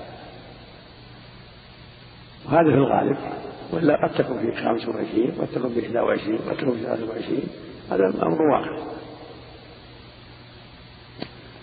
وهذا 2.53 2.71
في 2.71 2.77
الغالب. 2.77 3.17
ولا 3.73 4.07
قد 4.07 4.15
تكون 4.15 4.39
في 4.39 4.53
25 4.57 5.31
قد 5.41 5.47
تكون 5.47 5.71
في 5.71 5.99
21 5.99 6.39
قد 6.39 6.57
تكون 6.57 6.73
في 6.73 6.83
23 6.83 7.43
هذا 7.91 8.23
أمر 8.23 8.43
واقع. 8.43 8.79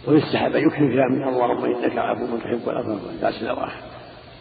ويستحب 0.08 0.56
أن 0.56 0.68
يكثر 0.68 0.78
فيها 0.78 1.08
من 1.10 1.28
اللهم 1.28 1.66
إنك 1.66 1.98
عفو 1.98 2.38
تحب 2.38 2.70
العفو 2.70 2.90
والناس 3.08 3.42
الأواخر 3.42 3.82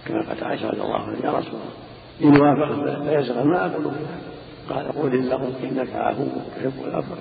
كما 0.07 0.23
قال 0.23 0.45
عائشة 0.45 0.71
رضي 0.71 0.81
الله 0.81 0.95
عنها 0.95 1.17
يا 1.25 1.39
رسول 1.39 1.61
الله. 1.61 2.37
إن 2.37 2.41
وافق 2.41 3.05
فيزغ 3.05 3.45
ما 3.45 3.67
أقول 3.67 3.83
فيها 3.83 4.19
قال 4.71 4.93
قول 4.93 5.15
اللهم 5.15 5.55
إنك 5.63 5.95
عفو 5.95 6.27
تحب 6.57 6.85
العفو. 6.85 7.15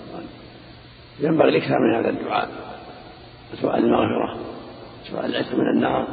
ينبغي 1.19 1.50
الإكثار 1.50 1.79
من 1.79 1.96
هذا 1.96 2.10
الدعاء. 2.10 2.50
وسؤال 3.53 3.84
المغفرة 3.84 4.38
سؤال 5.03 5.25
العتق 5.25 5.53
من 5.55 5.67
النار. 5.75 6.07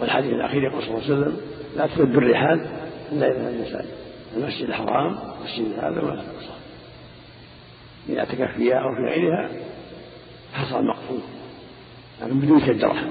والحديث 0.00 0.32
الأخير 0.32 0.62
يقول 0.62 0.82
صلى 0.82 0.90
الله 0.90 1.04
عليه 1.04 1.14
وسلم 1.14 1.40
لا 1.76 1.86
تسد 1.86 2.16
الرحال 2.16 2.66
إلا 3.12 3.26
إلى 3.26 3.48
المساجد 3.50 4.00
المسجد 4.36 4.68
الحرام 4.68 5.18
المسجد 5.38 5.78
هذا 5.78 6.00
ولا 6.00 6.12
الأقصى 6.12 6.54
إذا 8.08 8.18
اعتكف 8.18 8.56
أو 8.60 8.94
في 8.94 9.02
غيرها 9.10 9.50
حصل 10.52 10.84
مقصود. 10.84 11.22
لكن 12.22 12.40
بدون 12.40 12.60
شد 12.60 12.84
رحم 12.84 13.08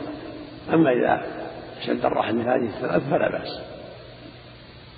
أما 0.74 0.92
إذا 0.92 1.26
شد 1.86 2.06
الرحم 2.06 2.40
هذه 2.40 2.70
الثلاث 2.76 3.10
فلا 3.10 3.32
بأس. 3.32 3.62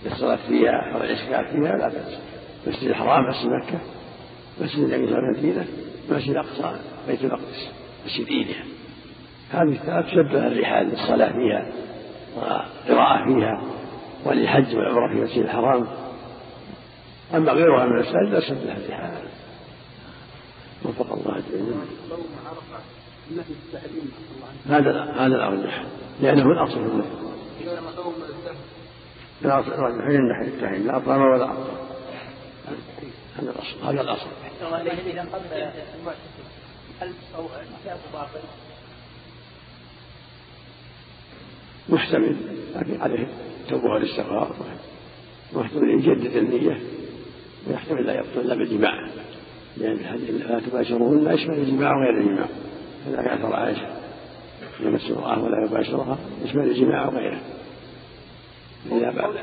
للصلاة 0.05 0.39
فيها 0.47 0.93
أو 0.93 0.97
الاعتكاف 1.01 1.51
فيها 1.51 1.77
لا 1.77 1.87
بأس. 1.87 2.19
المسجد 2.67 2.87
الحرام 2.87 3.23
مسجد 3.29 3.49
مكة 3.49 3.79
مسجد 4.61 4.79
وسلم 4.79 5.17
المدينة 5.17 5.65
مسجد 6.09 6.29
الأقصى 6.29 6.75
بيت 7.07 7.23
المقدس 7.23 7.69
مسجد 8.05 8.27
إيليا 8.27 8.70
هذه 9.51 9.73
الثلاث 9.73 10.05
تشد 10.05 10.35
الرحال 10.35 10.87
للصلاة 10.87 11.31
فيها 11.31 11.65
والقراءة 12.35 13.25
فيها 13.25 13.61
وللحج 14.25 14.75
والعمرة 14.75 15.07
في 15.07 15.13
المسجد 15.13 15.43
الحرام. 15.43 15.87
أما 17.33 17.51
غيرها 17.51 17.85
من 17.85 17.91
المساجد 17.91 18.33
لا 18.33 18.39
تشد 18.39 18.65
لها 18.65 18.77
الرحال. 18.77 19.27
وفق 20.85 21.13
الله 21.13 21.43
جميعا 21.51 21.85
هذا 24.65 25.03
هذا 25.03 25.35
الأرجح 25.35 25.83
لأنه 26.21 26.45
الأصل 26.45 26.73
في 26.73 26.79
النفي 26.79 27.07
الأصل 29.45 29.71
الراجح 29.71 30.07
هي 30.07 30.15
النحل 30.15 30.47
التحريم 30.47 30.87
لا 30.87 30.97
أطعم 30.97 31.21
ولا 31.21 31.45
أطعم 31.45 31.57
هذا 33.37 33.51
الأصل. 33.51 33.77
هذا 33.83 34.01
المعتكف 35.99 36.27
هل 37.01 37.13
باطل؟ 38.13 38.39
محتمل 41.89 42.35
لكن 42.75 43.01
عليه 43.01 43.27
توبة 43.69 43.93
والاستغفار. 43.93 44.55
محتمل 45.53 45.89
يجدد 45.89 46.35
النية 46.35 46.81
ويحتمل 47.67 48.05
لا 48.05 48.13
يبطل 48.13 48.39
إلا 48.39 48.55
بالجماع 48.55 49.07
لأن 49.77 49.91
الحديث 49.91 50.29
لا 50.29 50.59
تباشرون 50.59 51.23
لا 51.23 51.33
يشمل 51.33 51.57
الجماع 51.57 51.97
وغير 51.97 52.17
الجماع 52.17 52.45
كذا 53.05 53.33
اثر 53.33 53.53
عائشة 53.53 53.87
يمس 54.79 55.11
امراه 55.11 55.43
ولا 55.43 55.65
يباشرها 55.65 56.17
يشمل 56.45 56.63
الجماع 56.63 57.07
وغيره. 57.07 57.41
إذا 58.91 59.11
بعد 59.11 59.33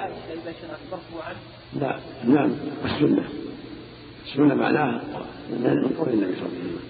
لا 1.81 1.99
نعم 2.25 2.51
السنة 2.85 3.29
السنة 4.27 4.55
معناها 4.55 5.03
من 5.51 5.95
قول 5.99 6.09
النبي 6.09 6.37
صلى 6.37 6.47
الله 6.47 6.59
عليه 6.59 6.73
وسلم. 6.73 6.81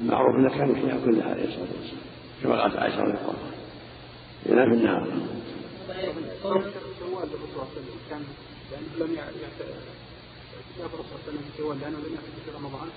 المعروف 0.00 0.36
انه 0.36 0.48
كان 0.48 0.74
فيها 0.74 0.98
كلها 1.04 1.30
عليه 1.30 1.44
الصلاه 1.44 1.68
والسلام 1.80 2.02
كما 2.42 2.62
قالت 2.62 2.76
عائشة 2.76 3.00
رضي 3.00 3.10
الله 3.10 3.20
عنها. 3.20 3.52
ينام 4.46 4.72
النهار 4.72 5.06
شوال 5.92 6.54
الرسول 6.54 6.88
صلى 6.98 7.08
الله 7.08 7.20
عليه 7.20 7.70
وسلم 7.72 7.98
كان 8.10 8.20
لم 9.00 9.14
الرسول 10.94 11.04
صلى 11.04 11.64
الله 11.64 11.74
عليه 11.74 11.76
وسلم 11.76 11.80
لأنه 11.80 11.98
لم 11.98 12.16
في 12.44 12.50
رمضان 12.56 12.88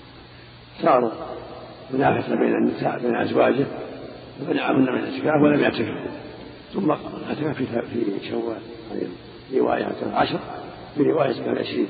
صار 0.82 1.28
منافسة 1.94 2.36
بين 2.36 2.56
النساء 2.56 3.00
بين 3.00 3.16
أزواجه 3.16 3.66
فمنعهن 4.40 4.76
من 4.82 4.88
الاعتكاف 4.88 5.42
ولم 5.44 5.60
يعتكفوا. 5.60 6.12
ثم 6.74 6.92
اعتكف 6.92 7.58
في 7.58 7.66
في 7.66 8.30
شوال 8.30 8.60
في 9.50 9.60
رواية 9.60 9.96
عشر 10.14 10.40
في 10.96 11.04
روايه 11.04 11.34
كان 11.34 11.58
عشرين 11.58 11.88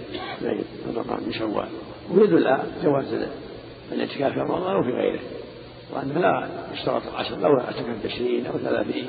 من 1.27 1.33
شوال. 1.33 1.67
ويدل 2.11 2.57
جواز 2.83 3.27
الاعتكاف 3.91 4.33
في 4.33 4.39
رمضان 4.39 4.75
أو 4.75 4.83
في 4.83 4.91
غيره 4.91 5.19
وانه 5.93 6.19
لا 6.19 6.49
يشترط 6.73 7.01
العشر 7.07 7.37
لو 7.37 7.59
اعتكف 7.59 8.05
عشرين 8.05 8.45
أو 8.45 8.57
ثلاثين 8.57 9.07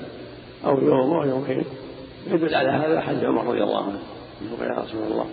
أو 0.64 0.79
يوم 0.79 1.11
أو 1.11 1.25
يومين. 1.25 1.64
يدل 2.27 2.55
على 2.55 2.71
هذا 2.71 3.01
حج 3.01 3.25
عمر 3.25 3.47
رضي 3.47 3.62
الله 3.62 3.85
عنه. 3.85 3.99
يقول 4.42 4.66
يا 4.66 4.83
رسول 4.83 5.03
الله 5.03 5.27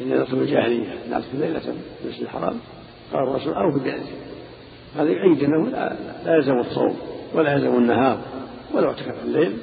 اني 0.00 0.14
نصب 0.14 0.34
الجاهلية 0.34 0.98
نعرف 1.10 1.24
ليلة 1.34 1.58
في 1.58 1.72
المسجد 2.04 2.22
الحرام 2.22 2.60
قال 3.12 3.22
الرسول 3.28 3.54
اوفي 3.54 3.78
بذلك 3.78 4.12
هذا 4.96 5.10
يعيد 5.10 5.42
انه 5.42 5.70
لا, 5.70 5.96
لا 6.24 6.36
يلزم 6.36 6.58
الصوم 6.58 6.96
ولا 7.34 7.52
يلزم 7.52 7.76
النهار 7.76 8.18
ولو 8.74 8.88
اعتكف 8.88 9.18
في 9.18 9.24
الليل 9.24 9.56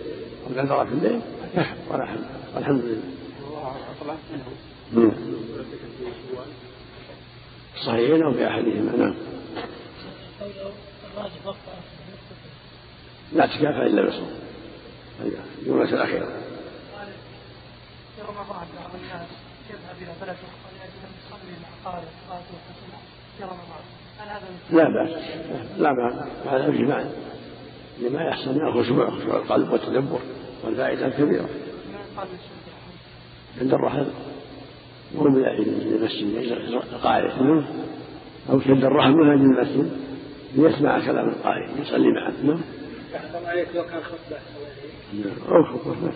أو 0.47 0.63
نذر 0.63 0.85
في 0.85 0.93
الليل 0.93 1.21
كفى 1.55 1.73
والحمد 2.55 2.83
لله. 2.83 3.01
صحيحين 7.75 8.23
أو 8.23 8.33
في 8.33 8.47
أحدهما؟ 8.47 8.95
نعم. 8.97 9.13
لا 13.33 13.41
اعتكاف 13.41 13.75
إلا 13.75 14.01
بصوم 14.01 14.31
الجملة 15.61 15.93
الأخيرة. 15.93 16.25
في 18.15 18.21
رمضان 18.21 18.45
بعض 18.47 18.91
الناس 19.03 19.27
يذهب 19.69 19.95
إلى 20.01 20.35
يصلي 21.25 21.55
مع 21.61 21.91
قارئ 21.91 22.05
في 23.37 23.43
رمضان 23.43 23.83
لا 24.71 24.83
بأس 24.89 25.09
لا 25.77 25.93
بأس. 25.93 26.27
هذا 26.47 26.67
إجماع 26.67 27.05
لما 27.99 28.21
يحصل 28.21 28.55
من 28.55 28.67
الخشوع 28.67 29.09
خشوع 29.09 29.35
القلب 29.35 29.71
والتدبر 29.71 30.19
والفائدة 30.63 31.05
الكبيرة. 31.05 31.49
عند 33.61 33.73
الرحل. 33.73 34.05
وهم 35.15 35.35
إلى 35.37 35.57
المسجد 35.95 36.51
القارئ 36.93 37.43
منه 37.43 37.67
أو 38.49 38.59
شد 38.59 38.83
الرحم 38.83 39.11
من 39.11 39.29
أجل 39.29 39.41
المسجد 39.41 39.91
ليسمع 40.55 41.05
كلام 41.05 41.29
القارئ 41.29 41.67
يصلي 41.81 42.07
معه. 42.11 42.33
نعم 42.43 42.61
عليك 43.45 43.67
لو 43.75 43.83
كان 43.83 44.01
خطبة. 44.03 44.39
نعم. 45.13 45.55
أو 45.55 45.63
خطبة. 45.63 46.11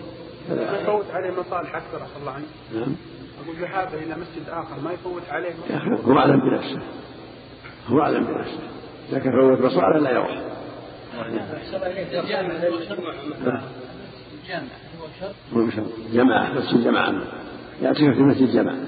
يفوت 0.82 1.10
عليه 1.12 1.30
مصالح 1.30 1.76
أكثر 1.76 1.96
أخذ 1.96 2.20
الله 2.20 2.32
عنه. 2.32 2.44
نعم. 2.74 2.96
أقول 3.44 3.56
ذهابه 3.56 3.94
إلى 3.94 4.14
مسجد 4.14 4.48
آخر 4.48 4.80
ما 4.84 4.92
يفوت 4.92 5.22
عليه 5.28 5.54
يا 5.70 5.76
أخي 5.76 5.90
هو 6.04 6.18
أعلم 6.18 6.40
بنفسه. 6.40 6.80
هو 7.88 8.00
أعلم 8.00 8.24
بنفسه. 8.24 8.58
لكن 9.12 9.30
فوت 9.30 9.60
مصالح 9.60 9.96
لا 9.96 10.10
يروح. 10.10 10.40
الجامع 14.44 14.66
جماعة 16.12 16.52
مسجد 16.52 16.84
جماعة 16.84 17.12
يعتكف 17.82 18.00
في 18.00 18.22
مسجد 18.22 18.52
جماعة. 18.52 18.78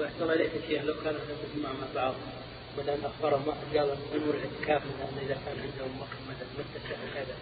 واحسن 0.00 0.30
اليك 0.30 0.50
شيخ 0.68 0.84
لو 0.84 0.94
كان 1.04 1.14
الجماعة 1.54 1.72
مع 1.72 1.86
بعض 1.94 2.14
ما 2.76 2.82
دام 2.82 2.98
اخبرهم 3.04 3.42
قال 3.74 3.90
انوي 4.14 4.30
الاعتكاف 4.30 4.82
إذا 5.22 5.34
كان 5.34 5.56
عندهم 5.62 5.92
مثلا 6.28 6.48
متسع 6.58 6.96
وكذا 7.04 7.34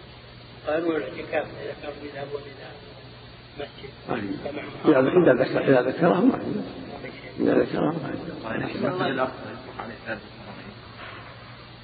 فانوي 0.67 0.97
الاعتكاف 0.97 1.47
إذا 1.63 1.75
كانوا 1.81 1.95
يذهبون 2.03 2.41
إلى 2.41 2.67
مسجد 3.59 3.89
إذا 4.85 5.33
ذكر 5.33 5.63
إذا 5.63 5.81
ذكرهم 5.81 6.29
ما 6.29 6.39
إذا 7.39 7.63
ذكرهم 7.63 7.97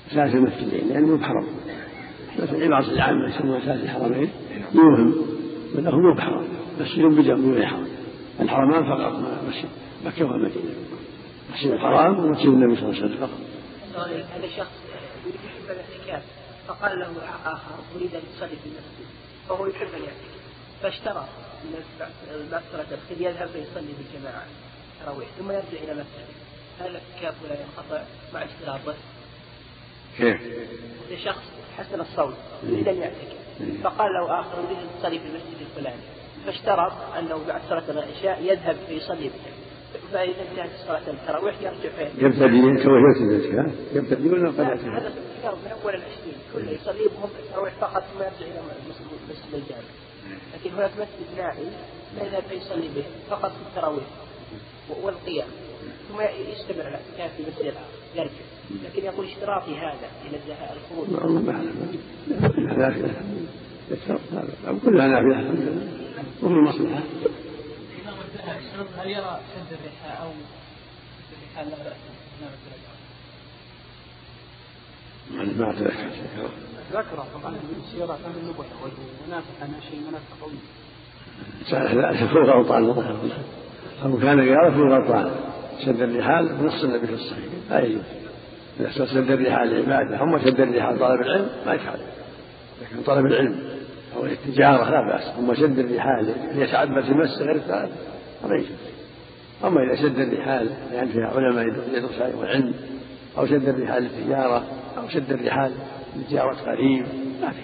ثلاث 0.09 0.35
المسجدين 0.35 0.89
لأنه 0.89 1.07
مو 1.07 1.17
بحرم 1.17 1.47
مثل 2.39 2.63
عبارة 2.63 2.91
العامة 2.91 3.29
يسمونها 3.29 3.59
ثلاث 3.59 3.83
الحرمين. 3.83 4.29
يوهم. 4.73 5.15
وأنه 5.75 5.91
مو 5.91 6.13
بحرم 6.13 6.47
مسجد 6.79 7.03
بجنب 7.03 7.57
الحرم 7.57 7.96
الحرمان 8.39 8.83
فقط 8.83 9.13
مسجد 9.47 9.69
مكة 10.05 10.25
والمدينة 10.25 10.75
مسجد 11.53 11.71
الحرام 11.71 12.19
ومسجد 12.19 12.45
النبي 12.45 12.75
صلى 12.75 12.89
الله 12.89 13.03
عليه 13.03 13.05
وسلم 13.05 13.27
فقط. 13.27 13.39
هذا 14.35 14.47
شخص 14.57 14.71
يريد 15.25 15.35
يحب 15.35 15.65
الاعتكاف 15.69 16.23
فقال 16.67 16.99
له 16.99 17.11
آخر 17.45 17.75
أريد 17.95 18.15
أن 18.15 18.21
تصلي 18.35 18.49
في 18.49 18.65
المسجد. 18.65 19.07
فهو 19.49 19.67
يحب 19.67 19.87
الاعتكاف 19.87 20.37
فاشترى 20.81 21.27
من 21.63 22.59
صلاه 22.71 22.85
الخير 22.91 23.27
يذهب 23.27 23.47
فيصلي 23.47 23.93
بالجماعة. 23.97 24.45
تراويح 25.05 25.27
ثم 25.39 25.51
يرجع 25.51 25.83
إلى 25.83 25.93
مسجد 25.93 26.27
هل 26.79 26.87
الاعتكاف 26.87 27.43
ولا 27.43 27.55
ينقطع 27.61 28.03
مع 28.33 28.43
اشتراطه؟ 28.43 28.95
كيف؟ 30.17 30.41
شخص 31.25 31.43
حسن 31.77 32.01
الصوت 32.01 32.35
يريد 32.63 32.87
أن 32.87 32.97
يعتكف. 32.97 33.37
فقال 33.83 34.09
له 34.13 34.39
آخر 34.39 34.57
أريد 34.57 34.77
أن 34.77 34.87
تصلي 34.99 35.19
في 35.19 35.25
المسجد 35.25 35.61
الفلاني. 35.61 36.01
فاشترط 36.45 36.93
أنه 37.19 37.39
بعد 37.47 37.61
صلاة 37.69 37.83
العشاء 37.89 38.43
يذهب 38.43 38.75
فيصلي 38.87 39.27
به 39.29 39.57
فإذا 40.13 40.41
انتهت 40.51 40.69
صلاة 40.87 41.01
التراويح 41.07 41.55
يرجع 41.61 41.89
فيه 41.97 42.25
يبتدي 42.25 42.61
كما 42.83 42.97
يوتي 42.97 43.23
الاعتكاف 43.23 43.75
يبتدي 43.93 44.29
ولا 44.29 44.49
قد 44.49 44.59
هذا 44.59 45.13
من 45.43 45.71
أول 45.83 45.95
العشرين. 45.95 46.37
كله 46.53 46.71
يصلي 46.71 47.03
بهم 47.03 47.29
التراويح 47.39 47.73
فقط 47.73 48.03
ثم 48.03 48.23
يرجع 48.23 48.53
إلى 48.53 48.61
مسجد 49.29 49.53
الجامع. 49.53 49.81
لكن 50.53 50.69
هناك 50.75 50.91
مسجد 50.91 51.37
ناعي 51.37 51.65
يذهب 52.17 52.43
فيصلي 52.49 52.87
به 52.95 53.03
فقط 53.29 53.51
في 53.51 53.61
التراويح 53.69 54.03
والقيام. 55.03 55.47
ثم 56.09 56.21
يستمر 56.21 56.87
الاعتكاف 56.87 57.35
في 57.37 57.43
مسجد 57.43 57.73
يرجع. 58.15 58.29
لكن 58.85 59.05
يقول 59.05 59.25
اشتراطي 59.25 59.75
هذا 59.75 60.09
إلى 60.25 60.37
الخروج. 60.75 61.07
الله 62.57 63.03
هذا. 64.31 64.79
كلها 64.85 65.07
نافله 65.07 65.39
الحمد 65.39 65.59
لله. 65.59 65.87
وفي 66.41 66.53
مصلحة. 66.53 67.03
هل 68.97 69.09
يرى 69.09 69.39
شد 69.55 69.77
الرحال 69.77 70.17
أو 70.21 70.31
الرحال 71.31 71.69
لا 71.69 71.77
بأس 71.83 71.97
ما 75.57 75.69
اتذكر 75.69 75.91
ذكر 76.93 77.23
طبعا 77.33 77.51
من 77.51 77.81
سيرة 77.91 78.13
أهل 78.13 78.37
النبوة 78.43 78.65
ونافع 79.27 79.53
عن 79.61 79.73
شيء 79.89 79.99
منافع 79.99 80.35
قوي 80.41 80.57
لا 82.01 82.27
فوق 82.27 82.55
غلطان 82.55 82.83
أو 84.03 84.17
كان 84.17 84.39
قال 84.39 84.73
فوق 84.73 84.87
غلطان 84.87 85.31
شد 85.85 86.01
الرحال 86.01 86.65
نص 86.65 86.83
النبي 86.83 87.07
في 87.07 87.13
الصحيح. 87.13 87.45
لا 87.69 87.79
يجوز. 87.79 88.01
إذا 88.79 89.05
شد 89.05 89.31
الرحال 89.31 89.75
عبادة 89.75 90.23
هم 90.23 90.39
شد 90.39 90.59
الرحال 90.59 90.99
طلب 90.99 91.21
العلم 91.21 91.49
ما 91.65 91.73
يفعل 91.73 91.99
لكن 92.81 93.03
طلب 93.03 93.25
العلم 93.25 93.76
أو 94.17 94.25
التجارة 94.25 94.89
لا 94.89 95.01
بأس 95.01 95.37
أما 95.39 95.53
شد 95.53 95.79
الرحال 95.79 96.33
ليتعبد 96.55 97.03
في 97.03 97.11
المسجد 97.11 97.41
غير 97.41 97.57
ثالث 97.57 97.91
هذا 98.43 98.55
يجوز 98.55 98.77
أما 99.63 99.83
إذا 99.83 100.01
شد 100.01 100.19
الرحال 100.19 100.69
لأن 100.91 101.07
فيها 101.07 101.27
علماء 101.27 101.67
يدرس 101.93 102.21
عليهم 102.21 102.43
العلم 102.43 102.73
أو 103.37 103.45
شد 103.45 103.67
الرحال 103.67 104.03
للتجارة 104.03 104.63
أو 104.97 105.09
شد 105.09 105.31
الرحال 105.31 105.71
لزيارة 106.15 106.55
قريب 106.55 107.05
ما 107.41 107.51
في 107.51 107.59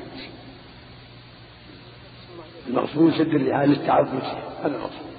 المقصود 2.67 3.13
شد 3.13 3.27
الرحال 3.27 3.69
للتعبد 3.69 4.23
هذا 4.63 4.75
المقصود 4.75 5.13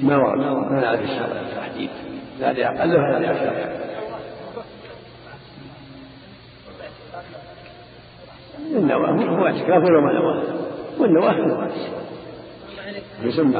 ما 0.00 0.16
ورد 0.16 0.38
ما 0.38 0.80
نعرف 0.80 1.00
الشرع 1.00 1.40
التحديد 1.40 1.90
لا 2.40 2.52
لأقل 2.52 2.96
ولا 2.96 3.18
لأكثر 3.18 3.97
النواه 8.78 9.10
هو 9.10 9.46
اعتكاف 9.46 9.84
ولا 9.84 10.00
ما 10.00 10.12
نواه 10.12 10.42
والنواه 10.98 11.32
نواه 11.32 11.70
يسمى 13.22 13.58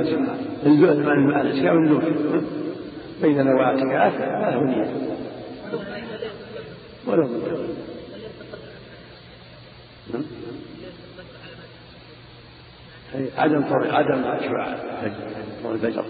الاعتكاف 1.40 1.72
النوح 1.72 2.04
فإذا 3.22 3.42
نوى 3.42 3.64
اعتكاف 3.64 4.14
فله 4.14 4.64
نية 4.64 4.90
ولو 7.06 7.28
نعم 10.12 10.24
عدم 13.36 13.62
طول 13.62 13.90
عدم 13.90 14.24
طول 15.62 15.74
الفجر. 15.74 16.04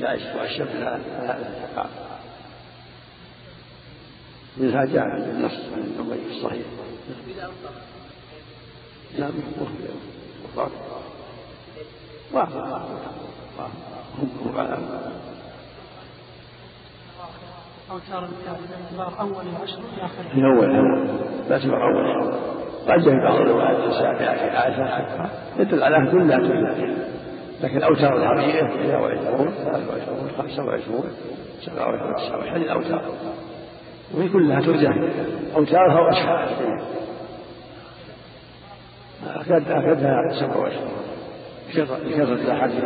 شايش 0.00 0.22
والشمس 0.38 0.68
لا 0.80 0.98
لا 0.98 1.38
تقع 1.74 1.86
منها 4.56 4.84
جاء 4.84 5.04
النص 5.04 5.58
عن 5.74 6.16
الصحيح. 6.30 6.66
نعم 9.18 9.30
واحد. 10.56 10.70
واحد. 12.32 12.52
هم 14.18 14.58
على 14.58 14.78
أوتار 17.90 18.28
الإعتبار 18.28 19.20
أول 19.20 19.44
العشر 19.46 19.80
في 19.94 20.04
آخر 20.04 20.22
في 20.32 20.44
أول 20.44 20.76
أول. 20.76 21.08
باعتبار 21.48 21.82
أول. 21.82 22.34
قد 22.88 23.00
جاء 23.04 23.14
بعض 23.24 23.40
الروايات 23.40 23.88
السابعة 23.88 24.34
في 24.34 24.56
عائشة 24.56 25.30
يدل 25.58 25.82
على 25.82 26.10
كلها 26.10 26.38
تجزى 26.38 26.94
لكن 27.62 27.82
أوتار 27.82 28.32
الحقيقة 28.32 28.66
23 28.68 29.50
23 29.50 30.32
25 30.38 31.04
27 31.60 32.14
29 32.16 32.62
الأوتار. 32.62 33.02
وهي 34.14 34.28
كلها 34.28 34.60
ترجع. 34.60 34.92
أوتارها 35.56 36.00
وأشهرها 39.40 39.70
أكدها 39.70 40.28
27 40.40 40.90
لكثرة 41.74 42.34
الأحاديث 42.34 42.84